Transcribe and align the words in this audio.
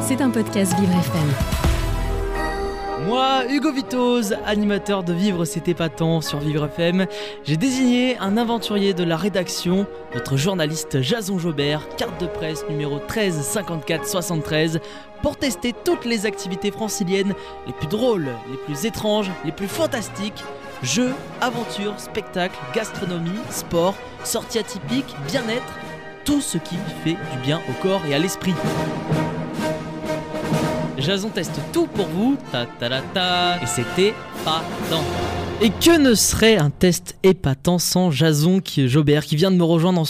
C'est 0.00 0.22
un 0.22 0.30
podcast 0.30 0.74
Vivre 0.80 0.94
FM. 0.94 1.28
Moi, 3.06 3.42
Hugo 3.50 3.70
Vitoz, 3.72 4.34
animateur 4.46 5.04
de 5.04 5.12
Vivre 5.12 5.44
c'est 5.44 5.68
épatant 5.68 6.22
sur 6.22 6.38
Vivre 6.38 6.64
FM, 6.64 7.06
j'ai 7.44 7.58
désigné 7.58 8.16
un 8.18 8.38
aventurier 8.38 8.94
de 8.94 9.04
la 9.04 9.18
rédaction, 9.18 9.86
notre 10.14 10.38
journaliste 10.38 11.02
Jason 11.02 11.38
Jobert, 11.38 11.86
carte 11.96 12.18
de 12.22 12.26
presse 12.26 12.64
numéro 12.70 12.98
13 13.00 13.42
54 13.42 14.06
73, 14.06 14.80
pour 15.22 15.36
tester 15.36 15.74
toutes 15.84 16.06
les 16.06 16.24
activités 16.24 16.70
franciliennes 16.70 17.34
les 17.66 17.74
plus 17.74 17.88
drôles, 17.88 18.30
les 18.50 18.56
plus 18.64 18.86
étranges, 18.86 19.30
les 19.44 19.52
plus 19.52 19.68
fantastiques. 19.68 20.42
Jeux, 20.82 21.12
aventures, 21.42 21.98
spectacles, 22.00 22.58
gastronomie, 22.74 23.30
sport, 23.50 23.94
sorties 24.24 24.60
atypiques, 24.60 25.14
bien-être, 25.26 25.74
tout 26.28 26.42
ce 26.42 26.58
qui 26.58 26.76
fait 27.02 27.16
du 27.32 27.38
bien 27.42 27.58
au 27.70 27.72
corps 27.82 28.04
et 28.04 28.14
à 28.14 28.18
l'esprit. 28.18 28.54
Jason 30.98 31.30
teste 31.30 31.58
tout 31.72 31.86
pour 31.86 32.04
vous, 32.04 32.36
ta 32.52 32.66
ta 32.66 33.56
et 33.62 33.66
c'était 33.66 34.12
pas 34.44 34.62
tant. 34.90 35.37
Et 35.60 35.70
que 35.70 35.98
ne 35.98 36.14
serait 36.14 36.56
un 36.56 36.70
test 36.70 37.16
épatant 37.24 37.80
sans 37.80 38.12
Jason 38.12 38.60
qui, 38.60 38.88
Jobert 38.88 39.24
qui 39.24 39.34
vient 39.34 39.50
de 39.50 39.56
me 39.56 39.64
rejoindre 39.64 40.00
en, 40.00 40.04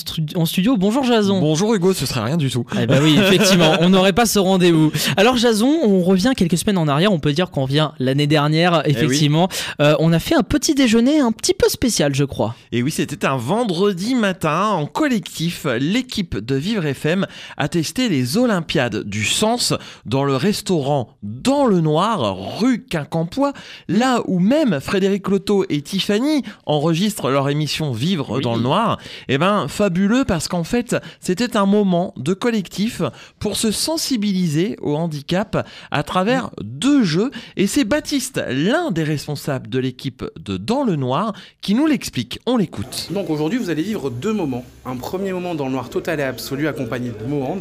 studio 0.45 0.77
Bonjour 0.77 1.05
Jason. 1.05 1.41
Bonjour 1.41 1.75
Hugo, 1.75 1.95
ce 1.95 2.05
serait 2.05 2.20
rien 2.20 2.37
du 2.37 2.51
tout. 2.51 2.66
Eh 2.79 2.87
ben 2.87 3.02
oui, 3.02 3.19
effectivement, 3.23 3.77
on 3.80 3.89
n'aurait 3.89 4.12
pas 4.12 4.27
ce 4.27 4.39
rendez-vous. 4.39 4.92
Alors 5.16 5.39
Jason, 5.39 5.75
on 5.84 6.03
revient 6.03 6.33
quelques 6.37 6.59
semaines 6.59 6.77
en 6.77 6.87
arrière, 6.87 7.12
on 7.12 7.19
peut 7.19 7.33
dire 7.33 7.51
qu'on 7.51 7.62
revient 7.62 7.92
l'année 7.98 8.27
dernière, 8.27 8.83
effectivement. 8.84 9.48
Euh, 9.80 9.95
on 10.01 10.12
a 10.12 10.19
fait 10.19 10.34
un 10.34 10.42
petit 10.42 10.75
déjeuner 10.75 11.19
un 11.19 11.33
petit 11.33 11.55
peu 11.55 11.70
spécial, 11.70 12.15
je 12.15 12.25
crois. 12.25 12.55
Et 12.70 12.83
oui, 12.83 12.91
c'était 12.91 13.25
un 13.25 13.39
vendredi 13.39 14.15
matin 14.15 14.67
en 14.73 14.84
collectif. 14.84 15.67
L'équipe 15.80 16.37
de 16.37 16.56
Vivre 16.56 16.84
FM 16.84 17.27
a 17.56 17.69
testé 17.69 18.11
les 18.11 18.37
Olympiades 18.37 19.03
du 19.05 19.25
Sens 19.25 19.73
dans 20.05 20.25
le 20.25 20.37
restaurant 20.37 21.17
Dans 21.23 21.65
le 21.65 21.80
Noir, 21.80 22.59
rue 22.59 22.84
Quincampoix, 22.84 23.55
là 23.89 24.20
où 24.27 24.41
même 24.41 24.78
Frédéric 24.80 25.27
Et 25.70 25.83
Tiffany 25.83 26.42
enregistrent 26.67 27.31
leur 27.31 27.48
émission 27.48 27.92
Vivre 27.92 28.36
Oui. 28.36 28.42
dans 28.42 28.56
le 28.56 28.62
Noir. 28.62 28.98
Eh 29.28 29.39
ben, 29.39 29.67
fabuleux 29.69 30.25
parce 30.27 30.48
qu'en 30.48 30.64
fait, 30.64 30.97
c'était 31.20 31.56
un 31.56 31.64
moment 31.67 32.12
de 32.17 32.34
collectif 32.34 33.03
pour 33.39 33.56
se 33.56 33.70
sensibiliser 33.70 34.77
au 34.83 34.97
handicap 34.97 35.67
à 35.91 36.03
travers 36.03 36.50
deux 36.62 37.03
jeux. 37.03 37.30
Et 37.56 37.67
c'est 37.67 37.84
Baptiste, 37.84 38.41
l'un 38.48 38.91
des 38.91 39.05
responsables 39.05 39.69
de 39.69 39.78
l'équipe 39.78 40.25
de 40.39 40.56
Dans 40.56 40.84
le 40.84 40.97
Noir, 40.97 41.33
qui 41.61 41.75
nous 41.75 41.86
l'explique. 41.86 42.41
On 42.47 42.56
l'écoute. 42.56 43.08
Donc 43.11 43.30
aujourd'hui, 43.30 43.58
vous 43.58 43.70
allez 43.70 43.83
vivre 43.83 44.11
deux 44.11 44.33
moments. 44.33 44.64
Un 44.84 44.97
premier 44.97 45.33
moment 45.33 45.55
dans 45.55 45.67
le 45.67 45.73
noir 45.73 45.89
total 45.91 46.20
et 46.20 46.25
absolu, 46.25 46.67
accompagné 46.69 47.11
de 47.11 47.27
Mohand. 47.28 47.58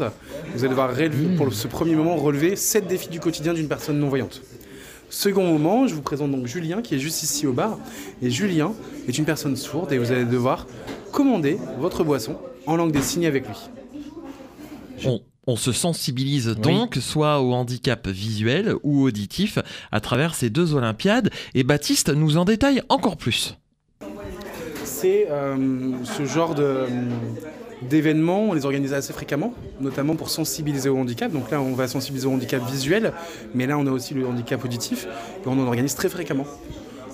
Vous 0.54 0.60
allez 0.60 0.70
devoir 0.70 0.90
relever, 0.96 1.36
pour 1.36 1.54
ce 1.54 1.68
premier 1.68 1.96
moment 1.96 2.16
relever 2.16 2.56
sept 2.56 2.88
défis 2.88 3.10
du 3.10 3.20
quotidien 3.20 3.54
d'une 3.54 3.68
personne 3.68 4.00
non-voyante. 4.00 4.42
Second 5.10 5.46
moment, 5.46 5.88
je 5.88 5.96
vous 5.96 6.02
présente 6.02 6.32
donc 6.32 6.48
Julien 6.48 6.82
qui 6.82 6.96
est 6.96 7.00
juste 7.00 7.24
ici 7.24 7.48
au 7.48 7.54
bar. 7.54 7.80
Et 8.22 8.30
Julien 8.30 8.74
est 9.08 9.18
une 9.18 9.26
personne 9.26 9.56
sourde 9.56 9.92
et 9.94 9.98
vous 9.98 10.12
allez 10.12 10.26
devoir 10.26 10.68
commander 11.12 11.58
votre 11.80 12.04
boisson 12.04 12.38
en 12.66 12.76
langue 12.76 12.92
des 12.92 13.02
signes 13.02 13.26
avec 13.26 13.48
lui. 13.48 13.56
On, 15.06 15.22
on 15.48 15.56
se 15.56 15.72
sensibilise 15.72 16.48
donc 16.48 16.96
soit 16.96 17.40
au 17.40 17.54
handicap 17.54 18.08
visuel 18.08 18.76
ou 18.84 19.04
auditif 19.04 19.60
à 19.92 20.02
travers 20.02 20.36
ces 20.36 20.50
deux 20.50 20.74
Olympiades. 20.74 21.30
Et 21.56 21.64
Baptiste 21.64 22.10
nous 22.10 22.38
en 22.38 22.44
détaille 22.44 22.82
encore 22.90 23.16
plus. 23.16 23.58
C'est 24.84 25.28
euh, 25.30 25.56
ce 26.04 26.26
genre 26.26 26.54
de, 26.54 26.86
d'événements, 27.82 28.44
on 28.50 28.54
les 28.54 28.66
organise 28.66 28.94
assez 28.94 29.14
fréquemment, 29.14 29.54
notamment 29.80 30.16
pour 30.16 30.30
sensibiliser 30.30 30.90
au 30.90 30.98
handicap. 30.98 31.32
Donc 31.32 31.52
là, 31.52 31.62
on 31.62 31.74
va 31.74 31.88
sensibiliser 31.88 32.28
au 32.28 32.32
handicap 32.32 32.66
visuel, 32.70 33.14
mais 33.54 33.68
là, 33.68 33.78
on 33.78 33.88
a 33.88 33.92
aussi 33.92 34.14
le 34.14 34.26
handicap 34.26 34.64
auditif, 34.64 35.06
et 35.06 35.48
on 35.48 35.54
en 35.54 35.68
organise 35.68 35.96
très 35.96 36.10
fréquemment. 36.10 36.46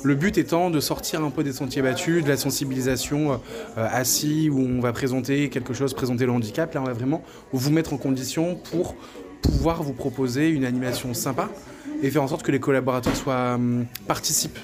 Le 0.04 0.16
but 0.16 0.38
étant 0.38 0.70
de 0.70 0.82
sortir 0.82 1.24
un 1.24 1.30
peu 1.30 1.46
des 1.46 1.54
sentiers 1.54 1.82
battus, 1.82 2.24
de 2.26 2.30
la 2.30 2.36
sensibilisation 2.36 3.34
euh, 3.78 3.88
assis, 3.90 4.50
où 4.50 4.60
on 4.60 4.82
va 4.82 4.92
présenter 4.92 5.50
quelque 5.50 5.74
chose, 5.74 5.94
présenter 5.94 6.26
le 6.26 6.34
handicap. 6.34 6.74
Là, 6.74 6.82
on 6.82 6.86
va 6.86 6.92
vraiment 6.92 7.22
vous 7.54 7.72
mettre 7.72 7.94
en 7.94 7.98
condition 7.98 8.56
pour 8.56 8.96
pouvoir 9.42 9.82
vous 9.82 9.94
proposer 9.94 10.50
une 10.50 10.66
animation 10.66 11.14
sympa 11.14 11.50
et 12.02 12.12
faire 12.12 12.22
en 12.22 12.28
sorte 12.28 12.44
que 12.44 12.52
les 12.52 12.60
collaborateurs 12.60 13.16
soient, 13.16 13.54
hum, 13.56 13.86
participent 14.06 14.60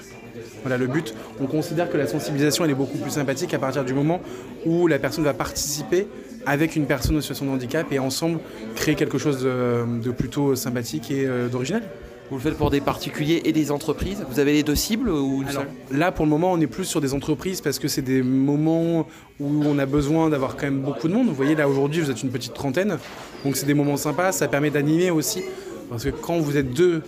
voilà 0.62 0.76
le 0.78 0.86
but. 0.86 1.14
On 1.40 1.46
considère 1.46 1.90
que 1.90 1.96
la 1.96 2.06
sensibilisation 2.06 2.64
elle 2.64 2.70
est 2.70 2.74
beaucoup 2.74 2.98
plus 2.98 3.10
sympathique 3.10 3.54
à 3.54 3.58
partir 3.58 3.84
du 3.84 3.94
moment 3.94 4.20
où 4.66 4.86
la 4.86 4.98
personne 4.98 5.24
va 5.24 5.34
participer 5.34 6.06
avec 6.46 6.76
une 6.76 6.86
personne 6.86 7.16
en 7.16 7.20
situation 7.20 7.46
de 7.46 7.50
handicap 7.50 7.86
et 7.92 7.98
ensemble 7.98 8.40
créer 8.74 8.94
quelque 8.94 9.18
chose 9.18 9.42
de, 9.42 9.84
de 10.02 10.10
plutôt 10.10 10.54
sympathique 10.56 11.10
et 11.10 11.26
euh, 11.26 11.48
d'original. 11.48 11.82
Vous 12.30 12.36
le 12.36 12.42
faites 12.42 12.56
pour 12.56 12.70
des 12.70 12.80
particuliers 12.80 13.42
et 13.44 13.52
des 13.52 13.72
entreprises? 13.72 14.24
Vous 14.30 14.38
avez 14.38 14.52
les 14.52 14.62
deux 14.62 14.76
cibles 14.76 15.10
ou 15.10 15.42
une 15.42 15.48
Alors, 15.48 15.64
seule? 15.90 15.98
là, 15.98 16.12
pour 16.12 16.24
le 16.24 16.30
moment, 16.30 16.52
on 16.52 16.60
est 16.60 16.68
plus 16.68 16.84
sur 16.84 17.00
des 17.00 17.12
entreprises 17.12 17.60
parce 17.60 17.80
que 17.80 17.88
c'est 17.88 18.02
des 18.02 18.22
moments 18.22 19.08
où 19.40 19.64
on 19.66 19.76
a 19.80 19.84
besoin 19.86 20.30
d'avoir 20.30 20.54
quand 20.54 20.66
même 20.66 20.78
beaucoup 20.78 21.08
de 21.08 21.12
monde. 21.12 21.26
Vous 21.26 21.34
voyez, 21.34 21.56
là, 21.56 21.68
aujourd'hui, 21.68 22.00
vous 22.00 22.08
êtes 22.12 22.22
une 22.22 22.30
petite 22.30 22.54
trentaine. 22.54 22.98
Donc, 23.44 23.56
c'est 23.56 23.66
des 23.66 23.74
moments 23.74 23.96
sympas. 23.96 24.30
Ça 24.30 24.46
permet 24.46 24.70
d'animer 24.70 25.10
aussi. 25.10 25.42
Parce 25.90 26.04
que 26.04 26.10
quand 26.10 26.38
vous 26.38 26.56
êtes 26.56 26.72
deux 26.72 27.02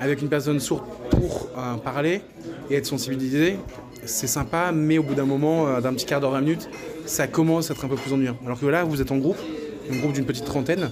avec 0.00 0.22
une 0.22 0.28
personne 0.28 0.58
sourde 0.58 0.82
pour 1.18 1.48
euh, 1.56 1.74
parler 1.76 2.20
et 2.70 2.76
être 2.76 2.86
sensibilisé, 2.86 3.56
c'est 4.04 4.26
sympa. 4.26 4.70
Mais 4.72 4.98
au 4.98 5.02
bout 5.02 5.14
d'un 5.14 5.24
moment, 5.26 5.66
euh, 5.66 5.80
d'un 5.80 5.92
petit 5.92 6.06
quart 6.06 6.20
d'heure, 6.20 6.30
20 6.32 6.40
minutes, 6.40 6.68
ça 7.06 7.26
commence 7.26 7.70
à 7.70 7.74
être 7.74 7.84
un 7.84 7.88
peu 7.88 7.96
plus 7.96 8.12
ennuyant. 8.12 8.36
Alors 8.44 8.58
que 8.60 8.66
là, 8.66 8.84
vous 8.84 9.00
êtes 9.00 9.10
en 9.12 9.16
groupe, 9.18 9.38
un 9.92 9.96
groupe 9.98 10.12
d'une 10.12 10.24
petite 10.26 10.44
trentaine. 10.44 10.90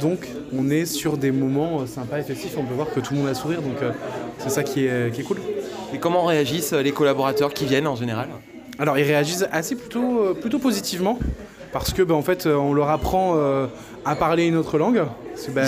Donc, 0.00 0.28
on 0.56 0.70
est 0.70 0.86
sur 0.86 1.16
des 1.18 1.30
moments 1.30 1.80
euh, 1.80 1.86
sympas 1.86 2.18
et 2.18 2.22
festifs. 2.22 2.54
On 2.58 2.64
peut 2.64 2.74
voir 2.74 2.90
que 2.92 3.00
tout 3.00 3.12
le 3.14 3.20
monde 3.20 3.28
a 3.28 3.34
sourire. 3.34 3.60
Donc, 3.62 3.82
euh, 3.82 3.92
c'est 4.38 4.50
ça 4.50 4.62
qui 4.62 4.86
est- 4.86 5.12
qui 5.14 5.20
est 5.20 5.24
cool. 5.24 5.38
Et 5.92 5.98
comment 5.98 6.24
réagissent 6.24 6.72
les 6.72 6.92
collaborateurs 6.92 7.52
qui 7.52 7.66
viennent 7.66 7.86
en 7.88 7.96
général? 7.96 8.28
Alors 8.78 8.96
ils 8.96 9.04
réagissent 9.04 9.44
assez 9.52 9.74
plutôt, 9.74 10.20
euh, 10.22 10.32
plutôt 10.34 10.58
positivement 10.58 11.18
parce 11.70 11.92
que 11.92 12.00
bah, 12.02 12.14
en 12.14 12.22
fait 12.22 12.46
on 12.46 12.72
leur 12.72 12.88
apprend 12.88 13.34
euh, 13.36 13.66
à 14.06 14.16
parler 14.16 14.46
une 14.46 14.56
autre 14.56 14.78
langue. 14.78 15.02
Parce 15.34 15.46
que, 15.48 15.50
bah, 15.50 15.66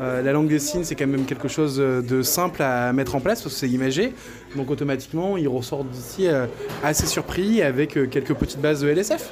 euh, 0.00 0.22
la 0.22 0.32
langue 0.32 0.48
des 0.48 0.58
signes 0.58 0.84
c'est 0.84 0.94
quand 0.94 1.06
même 1.06 1.26
quelque 1.26 1.48
chose 1.48 1.76
euh, 1.78 2.00
de 2.00 2.22
simple 2.22 2.62
à 2.62 2.92
mettre 2.92 3.16
en 3.16 3.20
place 3.20 3.42
parce 3.42 3.54
que 3.54 3.60
c'est 3.60 3.68
imagé. 3.68 4.14
Donc 4.56 4.70
automatiquement 4.70 5.36
ils 5.36 5.48
ressortent 5.48 5.90
d'ici 5.90 6.26
euh, 6.26 6.46
assez 6.82 7.06
surpris 7.06 7.62
avec 7.62 7.92
quelques 8.10 8.34
petites 8.34 8.60
bases 8.60 8.80
de 8.80 8.88
LSF. 8.88 9.30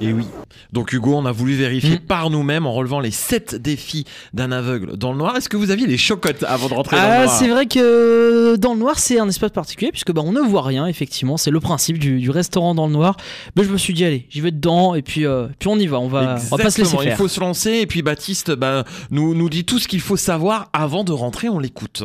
Et 0.00 0.12
oui. 0.12 0.26
Donc 0.72 0.92
Hugo, 0.92 1.14
on 1.14 1.24
a 1.24 1.32
voulu 1.32 1.54
vérifier 1.54 1.96
Mm. 1.96 2.00
par 2.00 2.28
nous-mêmes 2.30 2.66
en 2.66 2.72
relevant 2.72 3.00
les 3.00 3.10
7 3.10 3.54
défis 3.54 4.04
d'un 4.34 4.52
aveugle 4.52 4.96
dans 4.96 5.12
le 5.12 5.18
noir. 5.18 5.36
Est-ce 5.36 5.48
que 5.48 5.56
vous 5.56 5.70
aviez 5.70 5.86
les 5.86 5.96
chocottes 5.96 6.42
avant 6.46 6.68
de 6.68 6.74
rentrer 6.74 6.96
dans 6.96 7.02
le 7.02 7.08
Ah, 7.08 7.24
noir 7.24 7.38
c'est 7.38 7.48
vrai 7.48 7.66
que 7.66 8.56
dans 8.56 8.74
le 8.74 8.80
noir, 8.80 8.98
c'est 8.98 9.18
un 9.18 9.28
espace 9.28 9.50
particulier 9.52 9.90
puisque 9.90 10.12
bah, 10.12 10.22
on 10.24 10.32
ne 10.32 10.40
voit 10.40 10.62
rien, 10.62 10.86
effectivement. 10.86 11.36
C'est 11.38 11.50
le 11.50 11.60
principe 11.60 11.98
du, 11.98 12.18
du 12.20 12.30
restaurant 12.30 12.74
dans 12.74 12.86
le 12.86 12.92
noir. 12.92 13.16
Mais 13.56 13.64
je 13.64 13.70
me 13.70 13.78
suis 13.78 13.94
dit, 13.94 14.04
allez, 14.04 14.26
j'y 14.28 14.40
vais 14.42 14.50
dedans 14.50 14.94
et 14.94 15.02
puis, 15.02 15.24
euh, 15.24 15.46
puis 15.58 15.68
on 15.68 15.76
y 15.78 15.86
va. 15.86 15.98
On 15.98 16.08
va, 16.08 16.36
on 16.52 16.56
va 16.56 16.62
pas 16.64 16.70
se 16.70 16.78
laisser 16.78 16.80
Exactement, 16.82 17.02
il 17.02 17.08
faire. 17.08 17.16
faut 17.16 17.28
se 17.28 17.40
lancer 17.40 17.70
et 17.72 17.86
puis 17.86 18.02
Baptiste 18.02 18.50
bah, 18.52 18.84
nous, 19.10 19.34
nous 19.34 19.48
dit 19.48 19.64
tout 19.64 19.78
ce 19.78 19.88
qu'il 19.88 20.00
faut 20.00 20.16
savoir 20.18 20.68
avant 20.74 21.04
de 21.04 21.12
rentrer, 21.12 21.48
on 21.48 21.58
l'écoute. 21.58 22.02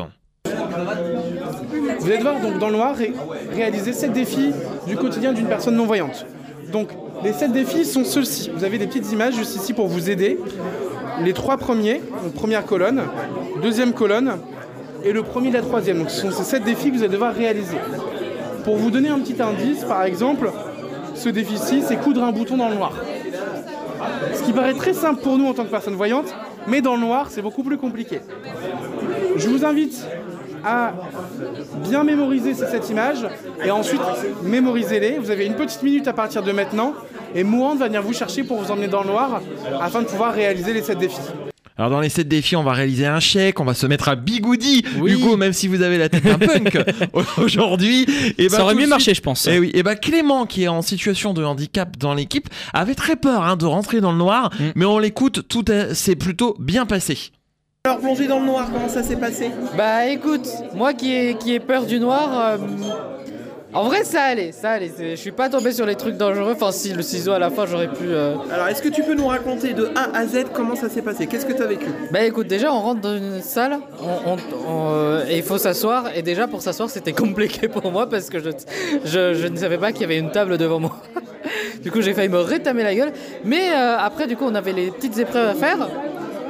Vous 1.99 2.07
allez 2.07 2.17
devoir 2.17 2.41
donc 2.41 2.57
dans 2.59 2.67
le 2.69 2.75
noir 2.77 2.95
ré- 2.95 3.13
réaliser 3.53 3.93
7 3.93 4.13
défis 4.13 4.51
du 4.87 4.95
quotidien 4.95 5.33
d'une 5.33 5.47
personne 5.47 5.75
non-voyante. 5.75 6.25
Donc 6.71 6.89
les 7.23 7.33
7 7.33 7.51
défis 7.51 7.85
sont 7.85 8.03
ceux-ci. 8.03 8.51
Vous 8.55 8.63
avez 8.63 8.77
des 8.77 8.87
petites 8.87 9.11
images 9.11 9.35
juste 9.35 9.55
ici 9.55 9.73
pour 9.73 9.87
vous 9.87 10.09
aider. 10.09 10.39
Les 11.21 11.33
trois 11.33 11.57
premiers, 11.57 12.01
donc 12.23 12.33
première 12.33 12.65
colonne, 12.65 13.03
deuxième 13.61 13.93
colonne 13.93 14.37
et 15.03 15.11
le 15.11 15.23
premier 15.23 15.49
de 15.49 15.55
la 15.55 15.61
troisième. 15.61 15.99
Donc 15.99 16.09
ce 16.09 16.21
sont 16.21 16.31
ces 16.31 16.43
7 16.43 16.63
défis 16.63 16.91
que 16.91 16.97
vous 16.97 17.03
allez 17.03 17.13
devoir 17.13 17.33
réaliser. 17.33 17.77
Pour 18.63 18.77
vous 18.77 18.91
donner 18.91 19.09
un 19.09 19.19
petit 19.19 19.41
indice, 19.41 19.83
par 19.83 20.03
exemple, 20.03 20.51
ce 21.15 21.29
défi-ci, 21.29 21.83
c'est 21.87 21.97
coudre 21.97 22.23
un 22.23 22.31
bouton 22.31 22.57
dans 22.57 22.69
le 22.69 22.75
noir. 22.75 22.93
Ce 24.33 24.43
qui 24.43 24.53
paraît 24.53 24.73
très 24.73 24.93
simple 24.93 25.21
pour 25.21 25.37
nous 25.37 25.45
en 25.45 25.53
tant 25.53 25.63
que 25.63 25.69
personne 25.69 25.95
voyante, 25.95 26.33
mais 26.67 26.81
dans 26.81 26.95
le 26.95 27.01
noir, 27.01 27.27
c'est 27.29 27.41
beaucoup 27.41 27.63
plus 27.63 27.77
compliqué. 27.77 28.21
Je 29.35 29.47
vous 29.47 29.65
invite 29.65 30.05
à 30.63 30.93
bien 31.89 32.03
mémoriser 32.03 32.53
ces 32.53 32.67
sept 32.67 32.89
images 32.89 33.25
et 33.65 33.71
ensuite 33.71 34.01
mémorisez-les. 34.43 35.17
Vous 35.19 35.31
avez 35.31 35.45
une 35.45 35.55
petite 35.55 35.83
minute 35.83 36.07
à 36.07 36.13
partir 36.13 36.43
de 36.43 36.51
maintenant 36.51 36.93
et 37.35 37.43
Mouand 37.43 37.75
va 37.75 37.87
venir 37.87 38.01
vous 38.01 38.13
chercher 38.13 38.43
pour 38.43 38.61
vous 38.61 38.71
emmener 38.71 38.87
dans 38.87 39.01
le 39.03 39.07
noir 39.09 39.41
afin 39.81 40.01
de 40.01 40.07
pouvoir 40.07 40.33
réaliser 40.33 40.73
les 40.73 40.81
sept 40.81 40.97
défis. 40.97 41.17
Alors 41.77 41.89
dans 41.89 42.01
les 42.01 42.09
7 42.09 42.27
défis, 42.27 42.55
on 42.55 42.63
va 42.63 42.73
réaliser 42.73 43.07
un 43.07 43.19
chèque, 43.21 43.59
on 43.59 43.63
va 43.63 43.73
se 43.73 43.87
mettre 43.87 44.07
à 44.09 44.15
bigoudi. 44.15 44.85
Oui. 44.99 45.13
Hugo, 45.13 45.35
même 45.35 45.53
si 45.53 45.67
vous 45.67 45.81
avez 45.81 45.97
la 45.97 46.09
tête 46.09 46.23
un 46.27 46.37
punk 46.37 46.77
aujourd'hui, 47.39 48.05
et 48.37 48.49
Ça 48.49 48.61
aurait 48.63 48.75
mieux 48.75 48.85
marché, 48.87 49.15
je 49.15 49.21
pense. 49.21 49.47
Et 49.47 49.57
oui, 49.57 49.71
et 49.73 49.81
bah 49.81 49.95
Clément, 49.95 50.45
qui 50.45 50.63
est 50.63 50.67
en 50.67 50.83
situation 50.83 51.33
de 51.33 51.43
handicap 51.43 51.97
dans 51.97 52.13
l'équipe, 52.13 52.49
avait 52.73 52.93
très 52.93 53.15
peur 53.15 53.43
hein, 53.43 53.55
de 53.55 53.65
rentrer 53.65 53.99
dans 53.99 54.11
le 54.11 54.17
noir, 54.19 54.51
Mm. 54.59 54.63
mais 54.75 54.85
on 54.85 54.99
l'écoute, 54.99 55.47
tout 55.47 55.71
est- 55.71 55.95
s'est 55.95 56.15
plutôt 56.15 56.55
bien 56.59 56.85
passé. 56.85 57.17
Alors 57.87 57.97
plongé 57.97 58.27
dans 58.27 58.39
le 58.39 58.45
noir, 58.45 58.69
comment 58.71 58.87
ça 58.89 59.01
s'est 59.01 59.15
passé? 59.15 59.49
Bah 59.75 60.05
écoute, 60.05 60.47
moi 60.75 60.93
qui 60.93 61.15
ai, 61.15 61.33
qui 61.33 61.55
ai 61.55 61.59
peur 61.59 61.87
du 61.87 61.99
noir, 61.99 62.29
euh, 62.39 62.57
En 63.73 63.85
vrai, 63.85 64.03
ça 64.03 64.21
allait, 64.21 64.51
ça 64.51 64.69
allait. 64.73 64.91
Je 64.99 65.15
suis 65.15 65.31
pas 65.31 65.49
tombé 65.49 65.71
sur 65.71 65.87
les 65.87 65.95
trucs 65.95 66.15
dangereux. 66.15 66.51
Enfin, 66.55 66.71
si, 66.71 66.93
le 66.93 67.01
ciseau 67.01 67.31
à 67.31 67.39
la 67.39 67.49
fin, 67.49 67.65
j'aurais 67.65 67.87
pu. 67.87 68.03
euh, 68.03 68.35
Alors, 68.53 68.67
est-ce 68.67 68.83
que 68.83 68.89
tu 68.89 69.01
peux 69.01 69.15
nous 69.15 69.25
raconter 69.25 69.73
de 69.73 69.89
A 69.95 70.15
à 70.15 70.27
Z 70.27 70.43
comment 70.53 70.75
ça 70.75 70.89
s'est 70.89 71.01
passé? 71.01 71.25
Qu'est-ce 71.25 71.47
que 71.47 71.53
tu 71.53 71.63
as 71.63 71.65
vécu? 71.65 71.87
Bah 72.11 72.21
écoute, 72.21 72.45
déjà, 72.45 72.71
on 72.71 72.81
rentre 72.81 73.01
dans 73.01 73.17
une 73.17 73.41
salle 73.41 73.79
on- 73.99 74.33
on- 74.33 74.37
on, 74.67 74.89
euh, 74.93 75.25
et 75.27 75.37
il 75.37 75.43
faut 75.43 75.57
s'asseoir. 75.57 76.15
Et 76.15 76.21
déjà, 76.21 76.47
pour 76.47 76.61
s'asseoir, 76.61 76.87
c'était 76.87 77.13
compliqué 77.25 77.67
pour 77.67 77.91
moi 77.91 78.07
parce 78.07 78.29
que 78.29 78.37
je, 78.37 78.51
je, 79.05 79.33
je 79.33 79.47
ne 79.47 79.57
savais 79.57 79.79
pas 79.79 79.91
qu'il 79.91 80.01
y 80.01 80.05
avait 80.05 80.19
une 80.19 80.29
table 80.29 80.59
devant 80.59 80.79
moi. 80.79 80.97
du 81.81 81.89
coup, 81.89 82.01
j'ai 82.03 82.13
failli 82.13 82.29
me 82.29 82.41
rétamer 82.41 82.83
la 82.83 82.93
gueule. 82.93 83.11
Mais 83.43 83.71
euh, 83.73 83.97
après, 83.97 84.27
du 84.27 84.37
coup, 84.37 84.45
on 84.45 84.53
avait 84.53 84.73
les 84.73 84.91
petites 84.91 85.17
épreuves 85.17 85.47
à 85.49 85.55
faire. 85.55 85.87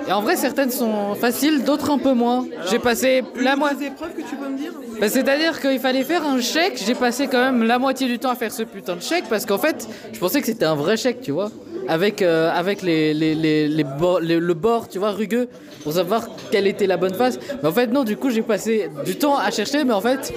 Et 0.08 0.12
en 0.12 0.22
vrai, 0.22 0.36
certaines 0.36 0.72
sont 0.72 1.16
faciles, 1.16 1.64
d'autres 1.64 1.92
un 1.92 1.98
peu 1.98 2.14
moins. 2.14 2.46
J'ai 2.70 2.80
passé 2.80 3.24
la 3.36 3.56
moitié. 3.56 3.78
des 3.80 3.86
épreuves 3.88 4.14
que 4.14 4.22
tu 4.22 4.36
peux 4.36 4.50
me 4.50 4.58
dire? 4.58 4.72
Bah, 5.00 5.10
C'est-à-dire 5.10 5.60
qu'il 5.60 5.80
fallait 5.80 6.04
faire 6.04 6.26
un 6.26 6.40
chèque, 6.42 6.82
j'ai 6.86 6.96
passé 6.96 7.28
quand 7.28 7.40
même 7.40 7.64
la 7.64 7.80
moitié 7.80 8.08
du 8.08 8.20
temps 8.20 8.32
à 8.32 8.36
faire 8.36 8.52
ce 8.52 8.64
putain 8.64 8.96
de 8.96 9.02
chèque 9.02 9.26
parce 9.30 9.46
qu'en 9.46 9.58
fait, 9.58 9.88
je 10.12 10.20
pensais 10.20 10.42
que 10.42 10.48
c'était 10.48 10.66
un 10.66 10.76
vrai 10.76 10.98
chèque, 10.98 11.22
tu 11.22 11.32
vois. 11.32 11.52
Avec, 11.92 12.22
euh, 12.22 12.50
avec 12.54 12.84
les, 12.84 13.14
les, 13.14 13.36
les, 13.36 13.68
les 13.68 13.84
le 13.84 14.54
bord, 14.54 14.88
tu 14.88 14.98
vois, 14.98 15.12
rugueux, 15.12 15.50
pour 15.84 15.92
savoir 15.92 16.26
quelle 16.50 16.66
était 16.66 16.88
la 16.88 16.96
bonne 16.96 17.14
face. 17.14 17.38
Mais 17.62 17.68
en 17.68 17.74
fait, 17.74 17.88
non, 17.88 18.06
du 18.06 18.16
coup, 18.16 18.30
j'ai 18.30 18.44
passé 18.44 18.90
du 19.04 19.18
temps 19.18 19.38
à 19.38 19.52
chercher, 19.52 19.84
mais 19.84 19.92
en 19.92 20.00
fait, 20.00 20.34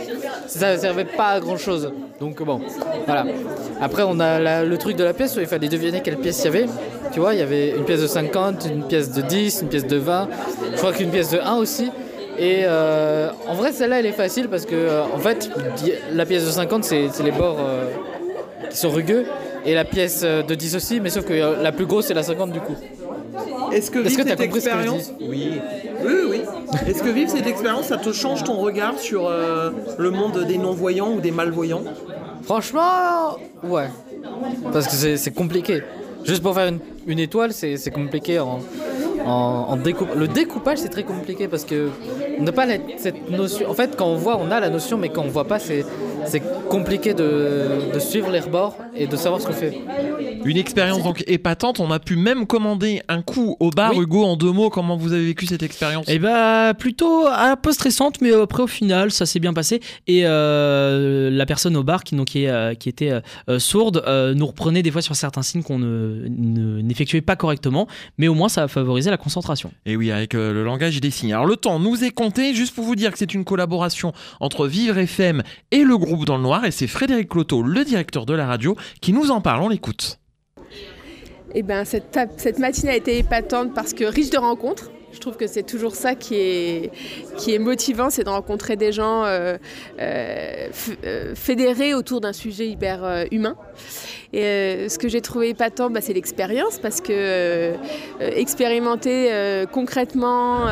ça 0.48 0.76
servait 0.76 1.04
pas 1.04 1.28
à 1.28 1.38
grand 1.38 1.56
chose. 1.56 1.92
Donc, 2.18 2.42
bon, 2.42 2.60
voilà. 3.06 3.26
Après, 3.80 4.02
on 4.04 4.18
a 4.18 4.64
le 4.64 4.78
truc 4.78 4.96
de 4.96 5.04
la 5.04 5.14
pièce 5.14 5.36
où 5.36 5.40
il 5.40 5.46
fallait 5.46 5.68
deviner 5.68 6.00
quelle 6.00 6.16
pièce 6.16 6.40
il 6.40 6.44
y 6.46 6.48
avait. 6.48 6.66
Tu 7.12 7.20
vois, 7.20 7.34
il 7.34 7.38
y 7.38 7.42
avait 7.42 7.70
une 7.70 7.84
pièce 7.84 8.02
de 8.02 8.08
50, 8.08 8.66
une 8.74 8.88
pièce 8.88 9.12
de 9.12 9.22
10, 9.22 9.62
une 9.62 9.68
pièce 9.68 9.86
de 9.86 9.96
20, 9.96 10.28
je 10.72 10.76
crois 10.76 10.92
qu'une 10.92 11.10
pièce 11.10 11.30
de 11.30 11.38
1 11.38 11.54
aussi. 11.58 11.88
Et 12.36 12.62
euh, 12.64 13.30
en 13.46 13.54
vrai, 13.54 13.70
celle-là, 13.70 14.00
elle 14.00 14.06
est 14.06 14.12
facile 14.12 14.48
parce 14.48 14.66
que, 14.66 14.74
euh, 14.74 15.04
en 15.04 15.18
fait, 15.18 15.52
la 16.12 16.26
pièce 16.26 16.44
de 16.44 16.50
50, 16.50 16.82
c'est 16.82 17.22
les 17.22 17.30
bords 17.30 17.60
qui 18.70 18.76
sont 18.76 18.90
rugueux. 18.90 19.24
Et 19.66 19.74
la 19.74 19.84
pièce 19.84 20.22
euh, 20.24 20.42
de 20.42 20.54
10 20.54 20.76
aussi, 20.76 21.00
mais 21.00 21.10
sauf 21.10 21.24
que 21.24 21.32
euh, 21.32 21.62
la 21.62 21.72
plus 21.72 21.86
grosse, 21.86 22.06
c'est 22.06 22.14
la 22.14 22.22
50 22.22 22.50
du 22.52 22.60
coup. 22.60 22.74
Est-ce 23.72 23.90
que 23.90 23.98
Est-ce 24.00 24.08
vivre 24.08 24.22
que 24.24 24.28
cette 24.28 24.38
ce 24.38 24.44
que 24.44 24.56
expérience 24.56 25.12
Oui. 25.20 25.52
Oui, 26.04 26.12
oui. 26.30 26.40
Est-ce 26.86 27.02
que 27.02 27.08
vivre 27.08 27.30
cette 27.30 27.46
expérience, 27.46 27.86
ça 27.86 27.96
te 27.96 28.12
change 28.12 28.44
ton 28.44 28.56
regard 28.58 28.98
sur 28.98 29.26
euh, 29.26 29.70
le 29.98 30.10
monde 30.10 30.44
des 30.46 30.58
non-voyants 30.58 31.12
ou 31.14 31.20
des 31.20 31.30
malvoyants? 31.30 31.82
Franchement, 32.42 33.38
ouais. 33.62 33.88
Parce 34.72 34.86
que 34.86 34.92
c'est- 34.92 35.16
c'est 35.16 35.30
compliqué. 35.32 35.82
Juste 36.24 36.42
pour 36.42 36.54
faire 36.54 36.68
une, 36.68 36.78
une 37.06 37.18
étoile, 37.18 37.52
c'est 37.52 37.76
c'est 37.76 37.90
compliqué 37.90 38.38
en, 38.38 38.60
en. 39.26 39.76
Le 40.16 40.28
découpage, 40.28 40.78
c'est 40.78 40.88
très 40.88 41.02
compliqué 41.04 41.48
parce 41.48 41.64
que 41.64 41.88
n'a 42.40 42.52
pas 42.52 42.66
la- 42.66 42.76
cette 42.96 43.30
notion. 43.30 43.68
En 43.70 43.74
fait, 43.74 43.96
quand 43.96 44.06
on 44.06 44.16
voit, 44.16 44.36
on 44.40 44.50
a 44.50 44.60
la 44.60 44.70
notion, 44.70 44.96
mais 44.98 45.08
quand 45.08 45.22
on 45.22 45.28
voit 45.28 45.44
pas, 45.46 45.58
c'est 45.58 45.84
c'est 46.26 46.42
compliqué 46.68 47.12
de, 47.12 47.92
de 47.92 47.98
suivre 47.98 48.30
les 48.30 48.40
rebords 48.40 48.76
et 48.96 49.06
de 49.06 49.16
savoir 49.16 49.40
ce 49.42 49.46
qu'on 49.46 49.52
fait. 49.52 49.78
Une 50.44 50.56
expérience 50.56 51.02
donc 51.02 51.24
épatante. 51.26 51.80
On 51.80 51.90
a 51.90 51.98
pu 51.98 52.16
même 52.16 52.46
commander 52.46 53.02
un 53.08 53.22
coup 53.22 53.56
au 53.60 53.70
bar. 53.70 53.92
Oui. 53.94 54.02
Hugo, 54.04 54.24
en 54.24 54.36
deux 54.36 54.52
mots, 54.52 54.70
comment 54.70 54.96
vous 54.96 55.12
avez 55.12 55.24
vécu 55.26 55.46
cette 55.46 55.62
expérience? 55.62 56.08
Et 56.08 56.18
bah 56.18 56.72
plutôt 56.78 57.26
un 57.26 57.56
peu 57.56 57.72
stressante, 57.72 58.20
mais 58.20 58.32
après 58.32 58.62
au 58.62 58.66
final 58.66 59.10
ça 59.10 59.26
s'est 59.26 59.40
bien 59.40 59.52
passé. 59.52 59.80
Et 60.06 60.22
euh, 60.24 61.30
la 61.30 61.46
personne 61.46 61.76
au 61.76 61.82
bar 61.82 62.04
qui, 62.04 62.14
donc, 62.16 62.26
qui, 62.28 62.46
euh, 62.46 62.74
qui 62.74 62.88
était 62.88 63.12
euh, 63.48 63.58
sourde 63.58 64.04
nous 64.36 64.46
reprenait 64.46 64.82
des 64.82 64.90
fois 64.90 65.02
sur 65.02 65.16
certains 65.16 65.42
signes 65.42 65.62
qu'on 65.62 65.78
ne- 65.78 66.26
ne- 66.28 66.80
n'effectuait 66.82 67.20
pas 67.22 67.36
correctement, 67.36 67.86
mais 68.18 68.28
au 68.28 68.34
moins 68.34 68.48
ça 68.48 68.64
a 68.64 68.68
favorisé 68.68 69.10
la 69.10 69.16
concentration. 69.16 69.72
Et 69.86 69.96
oui, 69.96 70.10
avec 70.10 70.34
le 70.34 70.64
langage 70.64 71.00
des 71.00 71.10
signes. 71.10 71.32
Alors 71.32 71.46
le 71.46 71.56
temps 71.56 71.78
nous 71.78 72.04
est 72.04 72.10
compté, 72.10 72.54
juste 72.54 72.74
pour 72.74 72.84
vous 72.84 72.96
dire 72.96 73.12
que 73.12 73.18
c'est 73.18 73.34
une 73.34 73.44
collaboration 73.44 74.12
entre 74.40 74.66
Vivre 74.66 74.98
FM 74.98 75.42
et 75.70 75.84
le 75.84 75.96
groupe 75.98 76.24
Dans 76.26 76.36
le 76.36 76.42
Noir, 76.42 76.64
et 76.64 76.70
c'est 76.70 76.86
Frédéric 76.86 77.28
Cloteau, 77.30 77.62
le 77.62 77.84
directeur 77.84 78.26
de 78.26 78.34
la 78.34 78.46
radio, 78.46 78.76
qui 79.00 79.12
nous 79.12 79.30
en 79.30 79.40
parle. 79.40 79.62
On 79.62 79.68
l'écoute. 79.68 80.18
Eh 81.56 81.62
ben, 81.62 81.84
cette, 81.84 82.58
matinée 82.58 82.92
a 82.92 82.96
été 82.96 83.18
épatante 83.18 83.74
parce 83.74 83.94
que 83.94 84.04
riche 84.04 84.30
de 84.30 84.38
rencontres. 84.38 84.90
Je 85.12 85.20
trouve 85.20 85.36
que 85.36 85.46
c'est 85.46 85.62
toujours 85.62 85.94
ça 85.94 86.16
qui 86.16 86.34
est, 86.34 86.90
qui 87.36 87.54
est 87.54 87.60
motivant, 87.60 88.10
c'est 88.10 88.24
de 88.24 88.28
rencontrer 88.28 88.74
des 88.74 88.90
gens 88.90 89.22
euh, 89.24 89.56
euh, 90.00 90.68
euh, 91.04 91.34
fédérés 91.36 91.94
autour 91.94 92.20
d'un 92.20 92.32
sujet 92.32 92.66
hyper 92.66 93.26
humain. 93.30 93.54
Et 94.32 94.88
ce 94.88 94.98
que 94.98 95.06
j'ai 95.06 95.20
trouvé 95.20 95.50
épatant, 95.50 95.90
bah, 95.90 96.00
c'est 96.00 96.12
l'expérience, 96.12 96.80
parce 96.80 97.00
que 97.00 97.74
expérimenter 98.18 99.30
concrètement 99.70 100.66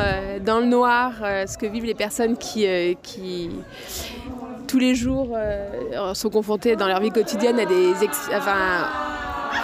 dans 0.45 0.59
le 0.59 0.65
noir 0.65 1.13
ce 1.47 1.57
que 1.57 1.65
vivent 1.65 1.85
les 1.85 1.93
personnes 1.93 2.35
qui, 2.35 2.67
qui 3.01 3.49
tous 4.67 4.79
les 4.79 4.95
jours 4.95 5.37
sont 6.13 6.29
confrontées 6.29 6.75
dans 6.75 6.89
leur 6.89 6.99
vie 6.99 7.11
quotidienne 7.11 7.57
à 7.57 7.65
des 7.65 8.03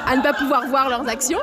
à 0.07 0.15
ne 0.15 0.21
pas 0.21 0.33
pouvoir 0.33 0.65
voir 0.68 0.89
leurs 0.89 1.07
actions. 1.07 1.39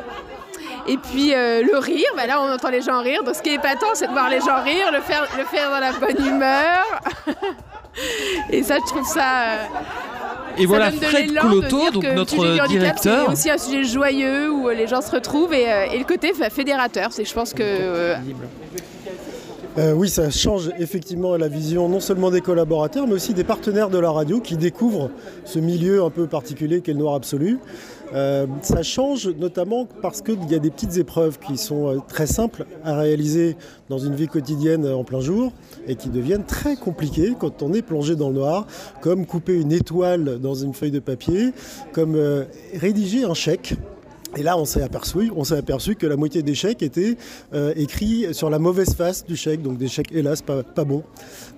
Et 0.89 0.99
puis 0.99 1.35
euh, 1.35 1.63
le 1.63 1.79
rire, 1.79 2.07
bah 2.17 2.27
là 2.27 2.41
on 2.41 2.53
entend 2.53 2.69
les 2.71 2.81
gens 2.83 3.03
rire. 3.03 3.25
Donc 3.25 3.35
ce 3.35 3.43
qui 3.43 3.51
est 3.51 3.55
épatant, 3.55 3.89
c'est 3.95 4.07
de 4.07 4.13
voir 4.13 4.29
les 4.31 4.41
gens 4.41 4.63
rire, 4.63 4.93
le 4.93 5.01
faire, 5.01 5.27
le 5.37 5.45
faire 5.45 5.69
dans 5.71 5.81
la 5.81 5.93
bonne 5.93 6.25
humeur. 6.27 6.85
Et 8.51 8.63
ça, 8.63 8.77
je 8.79 8.85
trouve 8.87 9.07
ça. 9.07 9.23
euh, 9.23 9.57
Et 10.59 10.63
ça 10.63 10.69
voilà 10.69 10.91
donne 10.91 11.01
Fred 11.01 11.31
dire 11.31 11.93
donc 11.93 12.05
notre 12.15 12.67
directeur. 12.69 13.25
C'est 13.27 13.33
aussi 13.33 13.51
un 13.51 13.59
sujet 13.59 13.85
joyeux 13.85 14.51
où 14.51 14.69
les 14.69 14.87
gens 14.87 15.01
se 15.01 15.11
retrouvent 15.11 15.55
et, 15.55 15.67
euh, 15.73 15.87
et 15.93 15.99
le 15.99 16.05
côté 16.05 16.33
fédérateur. 16.51 17.09
C'est, 17.11 17.25
je 17.25 17.33
pense 17.35 17.53
que 17.55 17.63
euh, 17.63 18.17
Euh, 19.79 19.93
oui, 19.93 20.09
ça 20.09 20.31
change 20.31 20.71
effectivement 20.79 21.37
la 21.37 21.49
vision 21.49 21.87
non 21.87 22.01
seulement 22.01 22.31
des 22.31 22.41
collaborateurs, 22.41 23.07
mais 23.07 23.13
aussi 23.13 23.35
des 23.35 23.45
partenaires 23.45 23.91
de 23.91 23.99
la 23.99 24.11
radio 24.11 24.41
qui 24.41 24.57
découvrent 24.57 25.11
ce 25.45 25.59
milieu 25.59 26.03
un 26.03 26.09
peu 26.09 26.27
particulier 26.27 26.81
qu'est 26.81 26.95
le 26.95 27.01
noir 27.01 27.15
absolu. 27.15 27.59
Euh, 28.15 28.47
ça 28.63 28.83
change 28.83 29.29
notamment 29.29 29.87
parce 30.01 30.23
qu'il 30.23 30.51
y 30.51 30.55
a 30.55 30.59
des 30.59 30.71
petites 30.71 30.97
épreuves 30.97 31.39
qui 31.39 31.59
sont 31.59 31.89
euh, 31.89 31.99
très 32.09 32.27
simples 32.27 32.65
à 32.85 32.97
réaliser 32.97 33.55
dans 33.91 33.99
une 33.99 34.15
vie 34.15 34.29
quotidienne 34.29 34.87
en 34.87 35.05
plein 35.05 35.21
jour 35.21 35.53
et 35.87 35.95
qui 35.97 36.09
deviennent 36.09 36.47
très 36.47 36.77
compliquées 36.77 37.35
quand 37.39 37.63
on 37.63 37.75
est 37.75 37.83
plongé 37.83 38.17
dans 38.17 38.29
le 38.29 38.37
noir, 38.37 38.67
comme 39.03 39.27
couper 39.27 39.61
une 39.61 39.73
étoile 39.73 40.39
dans 40.39 40.55
une 40.55 40.73
feuille 40.73 40.91
de 40.91 41.01
papier, 41.01 41.53
comme 41.93 42.17
rédiger 42.75 43.25
un 43.25 43.35
chèque. 43.35 43.75
Et 44.39 44.43
là, 44.43 44.59
on 44.59 44.67
s'est 44.67 44.83
aperçu, 44.83 45.33
aperçu 45.53 45.95
que 45.97 46.07
la 46.07 46.17
moitié 46.17 46.43
des 46.43 46.55
chèques 46.55 46.83
étaient 46.83 47.17
euh, 47.55 47.73
écrits 47.75 48.27
sur 48.35 48.51
la 48.51 48.59
mauvaise 48.59 48.95
face 48.95 49.25
du 49.25 49.35
chèque, 49.35 49.63
donc 49.63 49.79
des 49.79 49.89
chèques 49.89 50.13
hélas 50.13 50.43
pas, 50.43 50.63
pas 50.63 50.85
bons. 50.85 51.05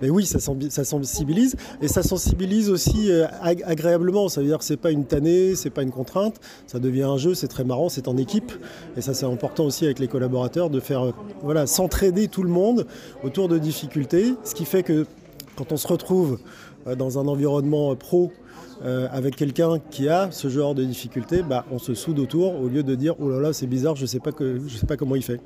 Mais 0.00 0.10
oui, 0.10 0.24
ça, 0.26 0.38
sensibilise 0.38 1.56
et 1.82 1.88
ça 1.88 2.04
sensibilise 2.04 2.70
aussi 2.70 3.10
euh, 3.10 3.26
ag- 3.42 3.64
agréablement. 3.66 4.28
Ça 4.28 4.40
veut 4.40 4.46
dire 4.46 4.58
que 4.58 4.64
c'est 4.64 4.76
pas 4.76 4.92
une 4.92 5.06
tannée, 5.06 5.56
c'est 5.56 5.70
pas 5.70 5.82
une 5.82 5.90
contrainte, 5.90 6.36
ça 6.68 6.78
devient 6.78 7.02
un 7.02 7.16
jeu, 7.16 7.34
c'est 7.34 7.48
très 7.48 7.64
marrant, 7.64 7.88
c'est 7.88 8.06
en 8.06 8.16
équipe. 8.16 8.52
Et 8.96 9.00
ça, 9.00 9.12
c'est 9.12 9.26
important 9.26 9.64
aussi 9.64 9.84
avec 9.84 9.98
les 9.98 10.06
collaborateurs 10.06 10.70
de 10.70 10.78
faire, 10.78 11.06
euh, 11.06 11.12
voilà, 11.42 11.66
s'entraider 11.66 12.28
tout 12.28 12.44
le 12.44 12.50
monde 12.50 12.86
autour 13.24 13.48
de 13.48 13.58
difficultés, 13.58 14.34
ce 14.44 14.54
qui 14.54 14.64
fait 14.64 14.84
que 14.84 15.04
quand 15.56 15.72
on 15.72 15.76
se 15.76 15.88
retrouve 15.88 16.38
dans 16.96 17.18
un 17.18 17.26
environnement 17.26 17.94
pro 17.96 18.30
euh, 18.84 19.06
avec 19.10 19.36
quelqu'un 19.36 19.78
qui 19.90 20.08
a 20.08 20.30
ce 20.30 20.48
genre 20.48 20.74
de 20.74 20.84
difficultés, 20.84 21.42
bah, 21.42 21.64
on 21.72 21.78
se 21.78 21.94
soude 21.94 22.18
autour 22.18 22.60
au 22.60 22.68
lieu 22.68 22.82
de 22.82 22.94
dire 22.94 23.14
oh 23.20 23.28
là 23.30 23.40
là 23.40 23.52
c'est 23.52 23.66
bizarre, 23.66 23.96
je 23.96 24.06
sais 24.06 24.20
pas 24.20 24.32
que 24.32 24.60
je 24.66 24.76
sais 24.76 24.86
pas 24.86 24.96
comment 24.96 25.16
il 25.16 25.22
fait. 25.22 25.40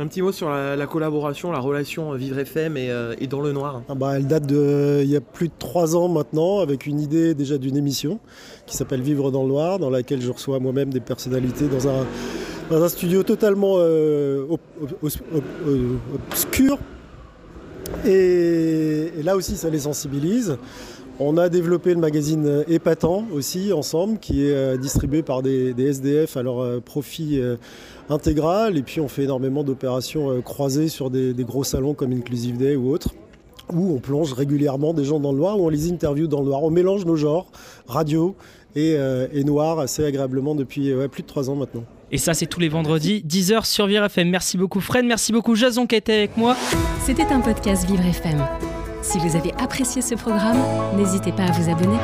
Un 0.00 0.06
petit 0.06 0.22
mot 0.22 0.30
sur 0.30 0.48
la, 0.48 0.76
la 0.76 0.86
collaboration, 0.86 1.50
la 1.50 1.58
relation 1.58 2.12
euh, 2.12 2.16
Vivre 2.16 2.38
FM 2.38 2.76
et, 2.76 2.88
euh, 2.90 3.16
et 3.20 3.26
Dans 3.26 3.40
le 3.40 3.50
Noir. 3.52 3.82
Ah 3.88 3.96
bah, 3.96 4.12
elle 4.16 4.28
date 4.28 4.46
de 4.46 5.00
il 5.02 5.10
y 5.10 5.16
a 5.16 5.20
plus 5.20 5.48
de 5.48 5.52
trois 5.58 5.96
ans 5.96 6.06
maintenant, 6.08 6.60
avec 6.60 6.86
une 6.86 7.00
idée 7.00 7.34
déjà 7.34 7.58
d'une 7.58 7.76
émission 7.76 8.20
qui 8.66 8.76
s'appelle 8.76 9.02
Vivre 9.02 9.32
dans 9.32 9.42
le 9.42 9.48
noir, 9.48 9.80
dans 9.80 9.90
laquelle 9.90 10.20
je 10.22 10.30
reçois 10.30 10.60
moi-même 10.60 10.90
des 10.92 11.00
personnalités 11.00 11.66
dans 11.66 11.88
un, 11.88 12.06
dans 12.70 12.80
un 12.80 12.88
studio 12.88 13.24
totalement 13.24 13.74
euh, 13.78 14.44
ob- 14.48 14.60
ob- 14.80 14.92
ob- 15.02 15.10
ob- 15.34 15.42
euh, 15.66 15.96
obscur. 16.14 16.78
Et, 18.06 19.10
là 19.22 19.36
aussi, 19.36 19.56
ça 19.56 19.70
les 19.70 19.80
sensibilise. 19.80 20.56
On 21.20 21.36
a 21.36 21.48
développé 21.48 21.94
le 21.94 22.00
magazine 22.00 22.64
Épatant 22.68 23.24
aussi 23.32 23.72
ensemble, 23.72 24.18
qui 24.18 24.46
est 24.46 24.54
euh, 24.54 24.76
distribué 24.76 25.22
par 25.22 25.42
des, 25.42 25.74
SDF 25.76 26.36
à 26.36 26.42
leur 26.44 26.80
profit 26.82 27.40
euh, 27.40 27.56
intégral. 28.08 28.78
Et 28.78 28.82
puis 28.82 29.00
on 29.00 29.08
fait 29.08 29.24
énormément 29.24 29.64
d'opérations 29.64 30.30
euh, 30.30 30.40
croisées 30.40 30.88
sur 30.88 31.10
des, 31.10 31.34
gros 31.40 31.64
salons 31.64 31.94
comme 31.94 32.12
Inclusive 32.12 32.56
Day 32.56 32.76
ou 32.76 32.90
autres 32.90 33.14
où 33.70 33.92
on 33.94 33.98
plonge 33.98 34.32
régulièrement 34.32 34.94
des 34.94 35.04
gens 35.04 35.20
dans 35.20 35.32
le 35.32 35.36
noir, 35.36 35.60
où 35.60 35.66
on 35.66 35.68
les 35.68 35.92
interviewe 35.92 36.26
dans 36.26 36.40
le 36.40 36.46
noir. 36.46 36.62
On 36.62 36.70
mélange 36.70 37.04
nos 37.04 37.16
genres, 37.16 37.50
radio 37.86 38.34
et, 38.74 38.96
noir, 39.44 39.78
assez 39.78 40.02
agréablement 40.06 40.54
depuis 40.54 40.90
plus 41.10 41.20
de 41.20 41.26
trois 41.26 41.50
ans 41.50 41.54
maintenant. 41.54 41.84
Et 42.10 42.18
ça, 42.18 42.34
c'est 42.34 42.46
tous 42.46 42.60
les 42.60 42.68
vendredis, 42.68 43.22
10h 43.26 43.66
sur 43.66 43.86
Vivre 43.86 44.04
FM. 44.04 44.30
Merci 44.30 44.56
beaucoup 44.56 44.80
Fred, 44.80 45.04
merci 45.04 45.32
beaucoup 45.32 45.54
Jason 45.54 45.86
qui 45.86 45.94
a 45.94 45.98
été 45.98 46.14
avec 46.14 46.36
moi. 46.36 46.56
C'était 47.04 47.26
un 47.26 47.40
podcast 47.40 47.86
Vivre 47.86 48.04
FM. 48.04 48.46
Si 49.02 49.18
vous 49.18 49.36
avez 49.36 49.52
apprécié 49.58 50.02
ce 50.02 50.14
programme, 50.14 50.58
n'hésitez 50.96 51.32
pas 51.32 51.44
à 51.44 51.52
vous 51.52 51.70
abonner. 51.70 51.98